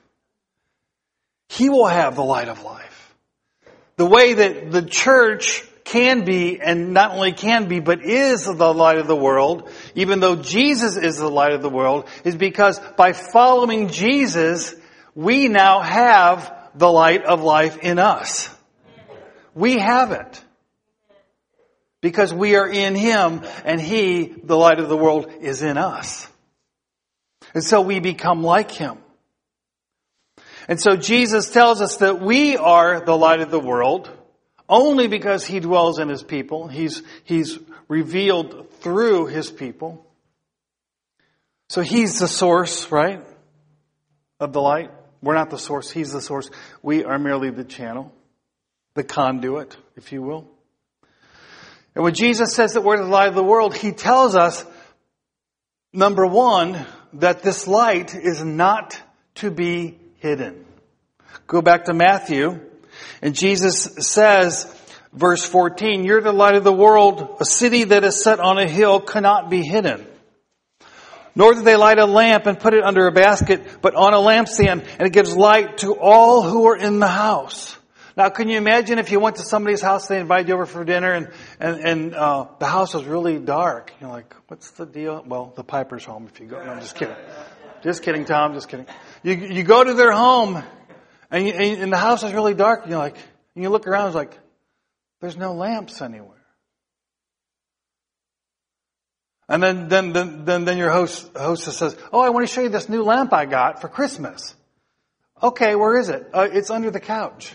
He 1.48 1.70
will 1.70 1.86
have 1.86 2.14
the 2.16 2.24
light 2.24 2.48
of 2.48 2.62
life. 2.62 3.14
The 3.96 4.06
way 4.06 4.34
that 4.34 4.70
the 4.70 4.82
church 4.82 5.64
can 5.84 6.24
be, 6.24 6.60
and 6.60 6.94
not 6.94 7.12
only 7.12 7.32
can 7.32 7.68
be, 7.68 7.78
but 7.78 8.02
is 8.02 8.44
the 8.46 8.74
light 8.74 8.98
of 8.98 9.06
the 9.06 9.16
world, 9.16 9.70
even 9.94 10.20
though 10.20 10.36
Jesus 10.36 10.96
is 10.96 11.18
the 11.18 11.28
light 11.28 11.52
of 11.52 11.62
the 11.62 11.68
world, 11.68 12.08
is 12.24 12.34
because 12.34 12.80
by 12.96 13.12
following 13.12 13.88
Jesus, 13.88 14.74
we 15.14 15.48
now 15.48 15.80
have 15.80 16.52
the 16.74 16.90
light 16.90 17.24
of 17.24 17.42
life 17.42 17.78
in 17.78 17.98
us. 17.98 18.48
We 19.54 19.78
have 19.78 20.10
it 20.10 20.42
because 22.00 22.34
we 22.34 22.56
are 22.56 22.68
in 22.68 22.94
Him 22.94 23.42
and 23.64 23.80
He, 23.80 24.34
the 24.42 24.56
light 24.56 24.80
of 24.80 24.88
the 24.88 24.96
world, 24.96 25.30
is 25.40 25.62
in 25.62 25.78
us. 25.78 26.26
And 27.54 27.62
so 27.62 27.82
we 27.82 28.00
become 28.00 28.42
like 28.42 28.70
Him. 28.70 28.98
And 30.66 30.80
so 30.80 30.96
Jesus 30.96 31.50
tells 31.50 31.80
us 31.80 31.98
that 31.98 32.20
we 32.20 32.56
are 32.56 33.04
the 33.04 33.16
light 33.16 33.40
of 33.40 33.50
the 33.50 33.60
world 33.60 34.10
only 34.68 35.08
because 35.08 35.44
he 35.44 35.60
dwells 35.60 35.98
in 35.98 36.08
his 36.08 36.22
people. 36.22 36.68
He's, 36.68 37.02
he's 37.24 37.58
revealed 37.88 38.70
through 38.80 39.26
his 39.26 39.50
people. 39.50 40.06
So 41.68 41.80
he's 41.80 42.18
the 42.18 42.28
source, 42.28 42.90
right? 42.90 43.24
Of 44.40 44.52
the 44.52 44.60
light. 44.60 44.90
We're 45.22 45.34
not 45.34 45.50
the 45.50 45.58
source. 45.58 45.90
He's 45.90 46.12
the 46.12 46.20
source. 46.20 46.50
We 46.82 47.04
are 47.04 47.18
merely 47.18 47.50
the 47.50 47.64
channel, 47.64 48.12
the 48.94 49.04
conduit, 49.04 49.76
if 49.96 50.12
you 50.12 50.22
will. 50.22 50.50
And 51.94 52.04
when 52.04 52.14
Jesus 52.14 52.54
says 52.54 52.74
that 52.74 52.82
we're 52.82 52.98
the 52.98 53.04
light 53.04 53.28
of 53.28 53.34
the 53.34 53.44
world, 53.44 53.74
he 53.74 53.92
tells 53.92 54.34
us, 54.34 54.64
number 55.92 56.26
one, 56.26 56.84
that 57.14 57.42
this 57.42 57.66
light 57.66 58.14
is 58.14 58.42
not 58.42 59.00
to 59.36 59.50
be 59.50 59.98
hidden. 60.18 60.64
Go 61.46 61.62
back 61.62 61.84
to 61.84 61.94
Matthew, 61.94 62.60
and 63.22 63.34
Jesus 63.34 63.96
says, 63.98 64.66
verse 65.12 65.44
14, 65.44 66.04
You're 66.04 66.20
the 66.20 66.32
light 66.32 66.56
of 66.56 66.64
the 66.64 66.72
world. 66.72 67.36
A 67.40 67.44
city 67.44 67.84
that 67.84 68.04
is 68.04 68.22
set 68.22 68.40
on 68.40 68.58
a 68.58 68.68
hill 68.68 69.00
cannot 69.00 69.50
be 69.50 69.62
hidden. 69.62 70.06
Nor 71.36 71.54
do 71.54 71.62
they 71.62 71.76
light 71.76 71.98
a 71.98 72.06
lamp 72.06 72.46
and 72.46 72.58
put 72.58 72.74
it 72.74 72.84
under 72.84 73.06
a 73.06 73.12
basket, 73.12 73.82
but 73.82 73.94
on 73.94 74.14
a 74.14 74.18
lampstand, 74.18 74.86
and 74.98 75.06
it 75.06 75.12
gives 75.12 75.36
light 75.36 75.78
to 75.78 75.94
all 75.94 76.42
who 76.42 76.66
are 76.66 76.76
in 76.76 77.00
the 77.00 77.08
house. 77.08 77.76
Now, 78.16 78.28
can 78.28 78.48
you 78.48 78.56
imagine 78.56 79.00
if 79.00 79.10
you 79.10 79.18
went 79.18 79.36
to 79.36 79.42
somebody's 79.42 79.80
house, 79.80 80.06
they 80.06 80.20
invited 80.20 80.46
you 80.46 80.54
over 80.54 80.66
for 80.66 80.84
dinner, 80.84 81.12
and 81.12 81.30
and, 81.58 81.80
and 81.80 82.14
uh, 82.14 82.46
the 82.60 82.66
house 82.66 82.94
was 82.94 83.04
really 83.04 83.38
dark? 83.40 83.92
You're 84.00 84.10
like, 84.10 84.32
"What's 84.46 84.70
the 84.70 84.86
deal?" 84.86 85.24
Well, 85.26 85.52
the 85.56 85.64
Piper's 85.64 86.04
home. 86.04 86.28
If 86.32 86.38
you 86.38 86.46
go, 86.46 86.64
no, 86.64 86.72
I'm 86.72 86.80
just 86.80 86.94
kidding. 86.94 87.16
Just 87.82 88.04
kidding, 88.04 88.24
Tom. 88.24 88.54
Just 88.54 88.68
kidding. 88.68 88.86
You 89.24 89.34
you 89.34 89.64
go 89.64 89.82
to 89.82 89.94
their 89.94 90.12
home, 90.12 90.62
and, 91.34 91.46
you, 91.46 91.52
and 91.52 91.92
the 91.92 91.96
house 91.96 92.22
is 92.22 92.32
really 92.32 92.54
dark. 92.54 92.82
And 92.82 92.90
you're 92.90 92.98
like, 92.98 93.16
and 93.54 93.64
you 93.64 93.70
look 93.70 93.88
around, 93.88 94.06
it's 94.06 94.14
like, 94.14 94.38
there's 95.20 95.36
no 95.36 95.54
lamps 95.54 96.00
anywhere. 96.00 96.30
And 99.48 99.62
then, 99.62 99.88
then, 99.88 100.12
then, 100.12 100.44
then, 100.44 100.64
then 100.64 100.78
your 100.78 100.90
host, 100.90 101.30
hostess 101.36 101.76
says, 101.76 101.96
Oh, 102.12 102.20
I 102.20 102.30
want 102.30 102.46
to 102.46 102.52
show 102.52 102.62
you 102.62 102.68
this 102.68 102.88
new 102.88 103.02
lamp 103.02 103.32
I 103.32 103.46
got 103.46 103.80
for 103.80 103.88
Christmas. 103.88 104.54
Okay, 105.42 105.74
where 105.74 105.98
is 105.98 106.08
it? 106.08 106.24
Uh, 106.32 106.48
it's 106.50 106.70
under 106.70 106.90
the 106.90 107.00
couch. 107.00 107.52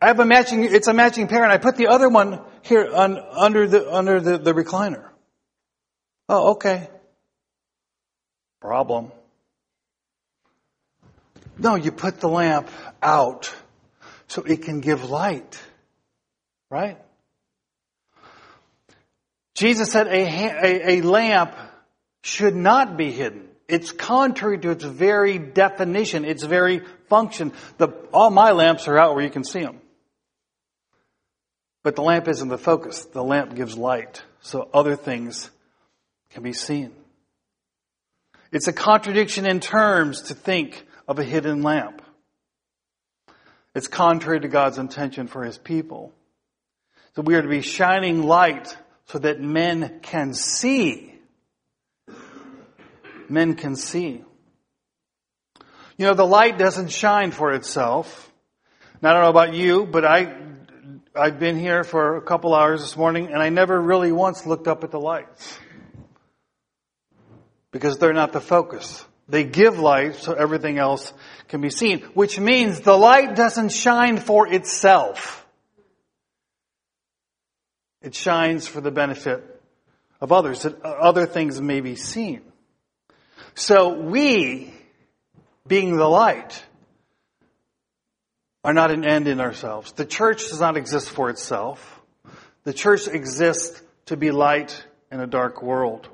I 0.00 0.06
have 0.06 0.20
a 0.20 0.24
matching, 0.24 0.64
it's 0.64 0.88
a 0.88 0.94
matching 0.94 1.28
pair 1.28 1.42
and 1.42 1.52
I 1.52 1.58
put 1.58 1.76
the 1.76 1.88
other 1.88 2.08
one 2.08 2.40
here 2.62 2.88
on, 2.94 3.18
under 3.18 3.66
the, 3.66 3.92
under 3.92 4.20
the, 4.20 4.38
the 4.38 4.54
recliner. 4.54 5.08
Oh, 6.28 6.52
okay. 6.52 6.88
Problem. 8.60 9.12
No, 11.58 11.74
you 11.74 11.92
put 11.92 12.20
the 12.20 12.28
lamp 12.28 12.68
out 13.02 13.52
so 14.28 14.42
it 14.42 14.62
can 14.62 14.80
give 14.80 15.10
light. 15.10 15.60
Right? 16.70 16.98
Jesus 19.54 19.90
said 19.90 20.06
a, 20.06 20.10
a, 20.10 20.98
a 20.98 21.02
lamp 21.02 21.54
should 22.22 22.54
not 22.54 22.96
be 22.96 23.10
hidden. 23.10 23.48
It's 23.66 23.90
contrary 23.90 24.58
to 24.60 24.70
its 24.70 24.84
very 24.84 25.38
definition, 25.38 26.24
its 26.24 26.44
very 26.44 26.82
function. 27.08 27.52
The, 27.76 27.88
all 28.12 28.30
my 28.30 28.52
lamps 28.52 28.88
are 28.88 28.98
out 28.98 29.14
where 29.14 29.24
you 29.24 29.30
can 29.30 29.44
see 29.44 29.60
them. 29.60 29.80
But 31.82 31.96
the 31.96 32.02
lamp 32.02 32.28
isn't 32.28 32.48
the 32.48 32.58
focus. 32.58 33.04
The 33.06 33.22
lamp 33.22 33.54
gives 33.54 33.76
light 33.76 34.22
so 34.40 34.68
other 34.72 34.96
things 34.96 35.50
can 36.30 36.42
be 36.42 36.52
seen. 36.52 36.92
It's 38.52 38.68
a 38.68 38.72
contradiction 38.72 39.46
in 39.46 39.60
terms 39.60 40.22
to 40.22 40.34
think 40.34 40.86
of 41.08 41.18
a 41.18 41.24
hidden 41.24 41.62
lamp. 41.62 42.02
It's 43.74 43.88
contrary 43.88 44.40
to 44.40 44.48
God's 44.48 44.78
intention 44.78 45.26
for 45.26 45.42
His 45.42 45.58
people. 45.58 46.12
So 47.16 47.22
we 47.22 47.34
are 47.34 47.42
to 47.42 47.48
be 47.48 47.62
shining 47.62 48.22
light 48.22 48.76
so 49.06 49.18
that 49.18 49.40
men 49.40 50.00
can 50.02 50.34
see. 50.34 51.14
Men 53.28 53.54
can 53.54 53.74
see. 53.74 54.22
You 55.96 56.06
know, 56.06 56.14
the 56.14 56.26
light 56.26 56.58
doesn't 56.58 56.92
shine 56.92 57.32
for 57.32 57.52
itself. 57.52 58.30
Now, 59.02 59.10
I 59.10 59.12
don't 59.14 59.22
know 59.22 59.30
about 59.30 59.54
you, 59.54 59.86
but 59.86 60.04
I, 60.04 60.36
I've 61.14 61.40
been 61.40 61.58
here 61.58 61.82
for 61.82 62.16
a 62.16 62.22
couple 62.22 62.54
hours 62.54 62.82
this 62.82 62.96
morning 62.96 63.28
and 63.32 63.42
I 63.42 63.48
never 63.48 63.80
really 63.80 64.12
once 64.12 64.46
looked 64.46 64.68
up 64.68 64.84
at 64.84 64.90
the 64.90 65.00
lights. 65.00 65.58
Because 67.72 67.98
they're 67.98 68.12
not 68.12 68.32
the 68.32 68.40
focus. 68.40 69.04
They 69.28 69.44
give 69.44 69.78
light 69.78 70.16
so 70.16 70.32
everything 70.32 70.78
else 70.78 71.12
can 71.48 71.60
be 71.60 71.70
seen, 71.70 72.00
which 72.14 72.40
means 72.40 72.80
the 72.80 72.96
light 72.96 73.36
doesn't 73.36 73.70
shine 73.70 74.16
for 74.16 74.46
itself. 74.46 75.46
It 78.00 78.14
shines 78.14 78.66
for 78.66 78.80
the 78.80 78.90
benefit 78.90 79.44
of 80.20 80.32
others, 80.32 80.62
that 80.62 80.82
other 80.82 81.26
things 81.26 81.60
may 81.60 81.80
be 81.80 81.94
seen. 81.94 82.42
So 83.54 83.92
we, 83.92 84.72
being 85.66 85.96
the 85.96 86.08
light, 86.08 86.64
are 88.64 88.72
not 88.72 88.90
an 88.90 89.04
end 89.04 89.28
in 89.28 89.40
ourselves. 89.40 89.92
The 89.92 90.04
church 90.04 90.48
does 90.48 90.60
not 90.60 90.76
exist 90.76 91.10
for 91.10 91.30
itself. 91.30 92.00
The 92.64 92.72
church 92.72 93.08
exists 93.08 93.80
to 94.06 94.16
be 94.16 94.30
light 94.30 94.84
in 95.10 95.20
a 95.20 95.26
dark 95.26 95.62
world. 95.62 96.08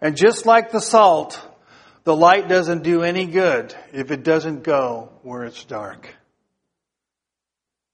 And 0.00 0.16
just 0.16 0.46
like 0.46 0.70
the 0.70 0.80
salt, 0.80 1.40
the 2.04 2.16
light 2.16 2.48
doesn't 2.48 2.82
do 2.82 3.02
any 3.02 3.26
good 3.26 3.74
if 3.92 4.10
it 4.10 4.22
doesn't 4.22 4.62
go 4.62 5.10
where 5.22 5.44
it's 5.44 5.64
dark. 5.64 6.14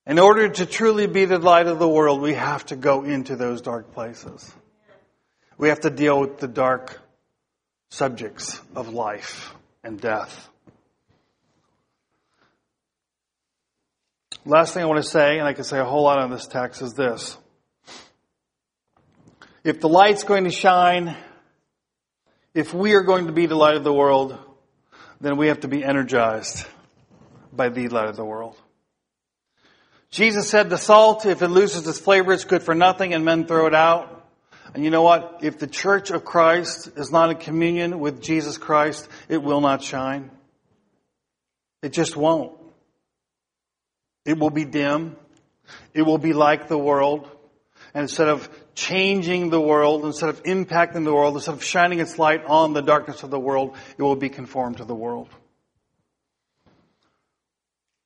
In 0.06 0.20
order 0.20 0.48
to 0.48 0.66
truly 0.66 1.08
be 1.08 1.24
the 1.24 1.38
light 1.38 1.66
of 1.66 1.80
the 1.80 1.88
world, 1.88 2.20
we 2.20 2.34
have 2.34 2.64
to 2.66 2.76
go 2.76 3.02
into 3.02 3.34
those 3.34 3.60
dark 3.60 3.92
places. 3.92 4.54
We 5.58 5.70
have 5.70 5.80
to 5.80 5.90
deal 5.90 6.20
with 6.20 6.38
the 6.38 6.46
dark 6.46 7.00
subjects 7.90 8.60
of 8.76 8.90
life 8.90 9.52
and 9.82 10.00
death. 10.00 10.48
Last 14.44 14.74
thing 14.74 14.84
I 14.84 14.86
want 14.86 15.02
to 15.02 15.10
say, 15.10 15.38
and 15.38 15.48
I 15.48 15.54
can 15.54 15.64
say 15.64 15.80
a 15.80 15.84
whole 15.84 16.04
lot 16.04 16.20
on 16.20 16.30
this 16.30 16.46
text, 16.46 16.82
is 16.82 16.94
this. 16.94 17.36
If 19.64 19.80
the 19.80 19.88
light's 19.88 20.22
going 20.22 20.44
to 20.44 20.50
shine, 20.50 21.16
if 22.56 22.72
we 22.72 22.94
are 22.94 23.02
going 23.02 23.26
to 23.26 23.32
be 23.32 23.44
the 23.44 23.54
light 23.54 23.76
of 23.76 23.84
the 23.84 23.92
world, 23.92 24.38
then 25.20 25.36
we 25.36 25.48
have 25.48 25.60
to 25.60 25.68
be 25.68 25.84
energized 25.84 26.66
by 27.52 27.68
the 27.68 27.88
light 27.88 28.08
of 28.08 28.16
the 28.16 28.24
world. 28.24 28.56
Jesus 30.08 30.48
said 30.48 30.70
the 30.70 30.78
salt, 30.78 31.26
if 31.26 31.42
it 31.42 31.48
loses 31.48 31.86
its 31.86 31.98
flavor, 31.98 32.32
it's 32.32 32.44
good 32.44 32.62
for 32.62 32.74
nothing 32.74 33.12
and 33.12 33.26
men 33.26 33.46
throw 33.46 33.66
it 33.66 33.74
out. 33.74 34.26
And 34.72 34.82
you 34.82 34.90
know 34.90 35.02
what? 35.02 35.40
If 35.42 35.58
the 35.58 35.66
church 35.66 36.10
of 36.10 36.24
Christ 36.24 36.88
is 36.96 37.12
not 37.12 37.28
in 37.28 37.36
communion 37.36 38.00
with 38.00 38.22
Jesus 38.22 38.56
Christ, 38.56 39.06
it 39.28 39.42
will 39.42 39.60
not 39.60 39.82
shine. 39.82 40.30
It 41.82 41.92
just 41.92 42.16
won't. 42.16 42.58
It 44.24 44.38
will 44.38 44.50
be 44.50 44.64
dim. 44.64 45.16
It 45.92 46.02
will 46.02 46.18
be 46.18 46.32
like 46.32 46.68
the 46.68 46.78
world. 46.78 47.30
And 47.92 48.02
instead 48.02 48.28
of 48.28 48.48
changing 48.76 49.50
the 49.50 49.60
world, 49.60 50.04
instead 50.04 50.28
of 50.28 50.42
impacting 50.44 51.04
the 51.04 51.12
world, 51.12 51.34
instead 51.34 51.54
of 51.54 51.64
shining 51.64 51.98
its 51.98 52.18
light 52.18 52.44
on 52.46 52.74
the 52.74 52.82
darkness 52.82 53.24
of 53.24 53.30
the 53.30 53.40
world, 53.40 53.74
it 53.98 54.02
will 54.02 54.14
be 54.14 54.28
conformed 54.28 54.76
to 54.76 54.84
the 54.84 54.94
world. 54.94 55.28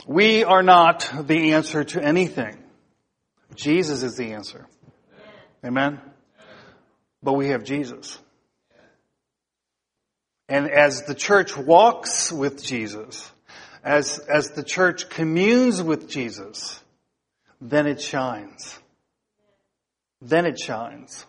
We 0.07 0.45
are 0.45 0.63
not 0.63 1.13
the 1.27 1.53
answer 1.53 1.85
to 1.85 2.03
anything. 2.03 2.57
Jesus 3.55 4.03
is 4.03 4.17
the 4.17 4.33
answer. 4.33 4.67
Amen? 5.65 6.01
But 7.23 7.35
we 7.35 7.49
have 7.49 7.65
Jesus. 7.65 8.19
And 10.49 10.71
as 10.71 11.03
the 11.03 11.15
church 11.15 11.57
walks 11.57 12.33
with 12.33 12.63
Jesus, 12.63 13.31
as, 13.85 14.19
as 14.19 14.51
the 14.51 14.63
church 14.63 15.09
communes 15.09 15.83
with 15.83 16.09
Jesus, 16.09 16.81
then 17.61 17.87
it 17.87 18.01
shines. 18.01 18.80
Then 20.23 20.47
it 20.47 20.59
shines. 20.59 21.25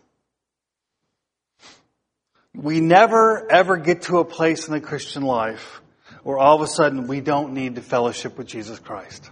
We 2.53 2.81
never 2.81 3.49
ever 3.49 3.77
get 3.77 4.03
to 4.03 4.19
a 4.19 4.25
place 4.25 4.67
in 4.67 4.73
the 4.73 4.81
Christian 4.81 5.23
life 5.23 5.81
where 6.23 6.37
all 6.37 6.55
of 6.55 6.61
a 6.61 6.67
sudden 6.67 7.07
we 7.07 7.21
don't 7.21 7.53
need 7.53 7.75
to 7.75 7.81
fellowship 7.81 8.37
with 8.37 8.47
Jesus 8.47 8.77
Christ. 8.79 9.29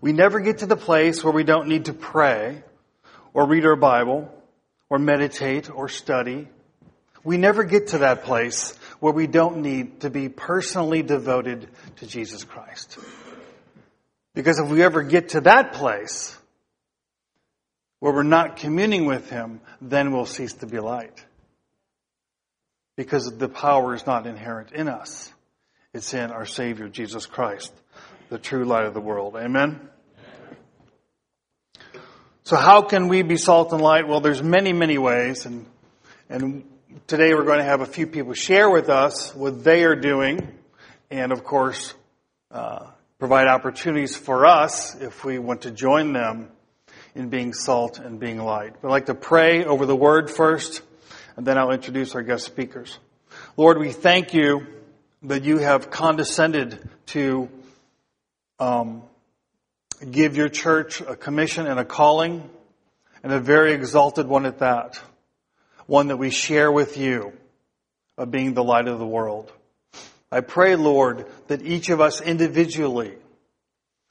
We 0.00 0.12
never 0.12 0.40
get 0.40 0.58
to 0.58 0.66
the 0.66 0.76
place 0.76 1.22
where 1.22 1.32
we 1.32 1.44
don't 1.44 1.68
need 1.68 1.86
to 1.86 1.92
pray 1.92 2.62
or 3.34 3.46
read 3.46 3.66
our 3.66 3.76
Bible 3.76 4.32
or 4.88 4.98
meditate 4.98 5.70
or 5.70 5.88
study. 5.88 6.48
We 7.24 7.36
never 7.36 7.64
get 7.64 7.88
to 7.88 7.98
that 7.98 8.24
place 8.24 8.76
where 9.00 9.12
we 9.12 9.26
don't 9.26 9.58
need 9.58 10.00
to 10.00 10.10
be 10.10 10.28
personally 10.28 11.02
devoted 11.02 11.68
to 11.96 12.06
Jesus 12.06 12.44
Christ. 12.44 12.98
Because 14.34 14.58
if 14.58 14.68
we 14.68 14.82
ever 14.82 15.02
get 15.02 15.30
to 15.30 15.40
that 15.42 15.72
place 15.72 16.36
where 18.02 18.12
we're 18.12 18.24
not 18.24 18.56
communing 18.56 19.06
with 19.06 19.30
Him, 19.30 19.60
then 19.80 20.10
we'll 20.10 20.26
cease 20.26 20.54
to 20.54 20.66
be 20.66 20.80
light. 20.80 21.24
because 22.96 23.30
the 23.38 23.48
power 23.48 23.94
is 23.94 24.04
not 24.06 24.26
inherent 24.26 24.72
in 24.72 24.88
us. 24.88 25.32
It's 25.94 26.12
in 26.12 26.32
our 26.32 26.44
Savior, 26.44 26.88
Jesus 26.88 27.26
Christ, 27.26 27.72
the 28.28 28.38
true 28.38 28.64
light 28.64 28.86
of 28.86 28.94
the 28.94 29.00
world. 29.00 29.36
Amen? 29.36 29.88
So 32.42 32.56
how 32.56 32.82
can 32.82 33.06
we 33.06 33.22
be 33.22 33.36
salt 33.36 33.72
and 33.72 33.80
light? 33.80 34.08
Well, 34.08 34.20
there's 34.20 34.42
many, 34.42 34.72
many 34.72 34.98
ways, 34.98 35.46
and, 35.46 35.64
and 36.28 36.64
today 37.06 37.34
we're 37.34 37.44
going 37.44 37.58
to 37.58 37.64
have 37.64 37.82
a 37.82 37.86
few 37.86 38.08
people 38.08 38.34
share 38.34 38.68
with 38.68 38.88
us 38.88 39.32
what 39.32 39.62
they 39.62 39.84
are 39.84 39.94
doing, 39.94 40.58
and 41.08 41.30
of 41.30 41.44
course, 41.44 41.94
uh, 42.50 42.88
provide 43.20 43.46
opportunities 43.46 44.16
for 44.16 44.44
us 44.44 44.96
if 44.96 45.24
we 45.24 45.38
want 45.38 45.62
to 45.62 45.70
join 45.70 46.12
them 46.12 46.48
in 47.14 47.28
being 47.28 47.52
salt 47.52 47.98
and 47.98 48.18
being 48.18 48.38
light. 48.38 48.74
I'd 48.82 48.88
like 48.88 49.06
to 49.06 49.14
pray 49.14 49.64
over 49.64 49.86
the 49.86 49.96
word 49.96 50.30
first, 50.30 50.82
and 51.36 51.46
then 51.46 51.58
I'll 51.58 51.70
introduce 51.70 52.14
our 52.14 52.22
guest 52.22 52.44
speakers. 52.44 52.98
Lord, 53.56 53.78
we 53.78 53.92
thank 53.92 54.34
you 54.34 54.66
that 55.24 55.44
you 55.44 55.58
have 55.58 55.90
condescended 55.90 56.88
to 57.06 57.48
um, 58.58 59.02
give 60.10 60.36
your 60.36 60.48
church 60.48 61.00
a 61.00 61.16
commission 61.16 61.66
and 61.66 61.78
a 61.78 61.84
calling, 61.84 62.48
and 63.22 63.32
a 63.32 63.40
very 63.40 63.72
exalted 63.72 64.26
one 64.26 64.46
at 64.46 64.58
that. 64.58 65.00
One 65.86 66.08
that 66.08 66.16
we 66.16 66.30
share 66.30 66.72
with 66.72 66.96
you 66.96 67.32
of 68.16 68.30
being 68.30 68.54
the 68.54 68.64
light 68.64 68.88
of 68.88 68.98
the 68.98 69.06
world. 69.06 69.52
I 70.30 70.40
pray, 70.40 70.76
Lord, 70.76 71.26
that 71.48 71.62
each 71.62 71.90
of 71.90 72.00
us 72.00 72.20
individually 72.20 73.14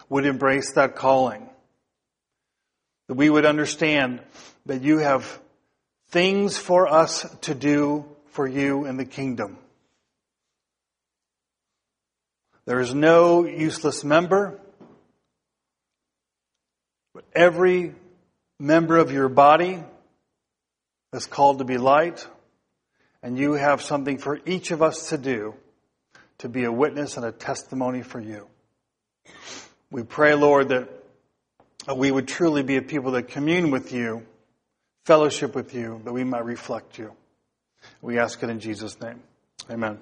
would 0.08 0.26
embrace 0.26 0.74
that 0.74 0.96
calling. 0.96 1.50
That 3.12 3.17
we 3.17 3.30
would 3.30 3.45
understand 3.45 4.21
that 4.67 4.84
you 4.84 5.00
have 5.00 5.41
things 6.12 6.56
for 6.58 6.88
us 6.88 7.26
to 7.41 7.54
do 7.54 8.06
for 8.28 8.47
you 8.47 8.86
in 8.86 8.95
the 8.95 9.04
kingdom. 9.04 9.58
There 12.63 12.80
is 12.80 12.93
no 12.93 13.43
useless 13.43 14.06
member, 14.06 14.58
but 17.13 17.26
every 17.36 17.95
member 18.58 18.95
of 18.95 19.12
your 19.12 19.28
body 19.28 19.84
is 21.12 21.26
called 21.26 21.58
to 21.58 21.65
be 21.65 21.78
light, 21.78 22.26
and 23.21 23.38
you 23.38 23.56
have 23.56 23.82
something 23.82 24.19
for 24.19 24.39
each 24.45 24.71
of 24.71 24.82
us 24.82 25.10
to 25.10 25.17
do 25.17 25.56
to 26.38 26.47
be 26.47 26.63
a 26.63 26.71
witness 26.71 27.17
and 27.17 27.26
a 27.26 27.34
testimony 27.34 28.04
for 28.04 28.21
you. 28.21 28.47
We 29.89 30.04
pray, 30.04 30.34
Lord, 30.34 30.69
that 30.69 31.01
we 31.96 32.12
would 32.12 32.28
truly 32.28 32.63
be 32.63 32.78
a 32.78 32.82
people 32.82 33.12
that 33.12 33.28
commune 33.30 33.72
with 33.72 33.91
you, 33.91 34.26
fellowship 35.06 35.56
with 35.56 35.74
you, 35.74 36.02
that 36.04 36.13
we 36.13 36.24
might 36.24 36.46
reflect 36.46 36.98
you. 36.98 37.13
We 38.02 38.20
ask 38.20 38.41
it 38.44 38.50
in 38.50 38.60
Jesus' 38.60 39.00
name. 39.02 39.22
Amen. 39.70 40.00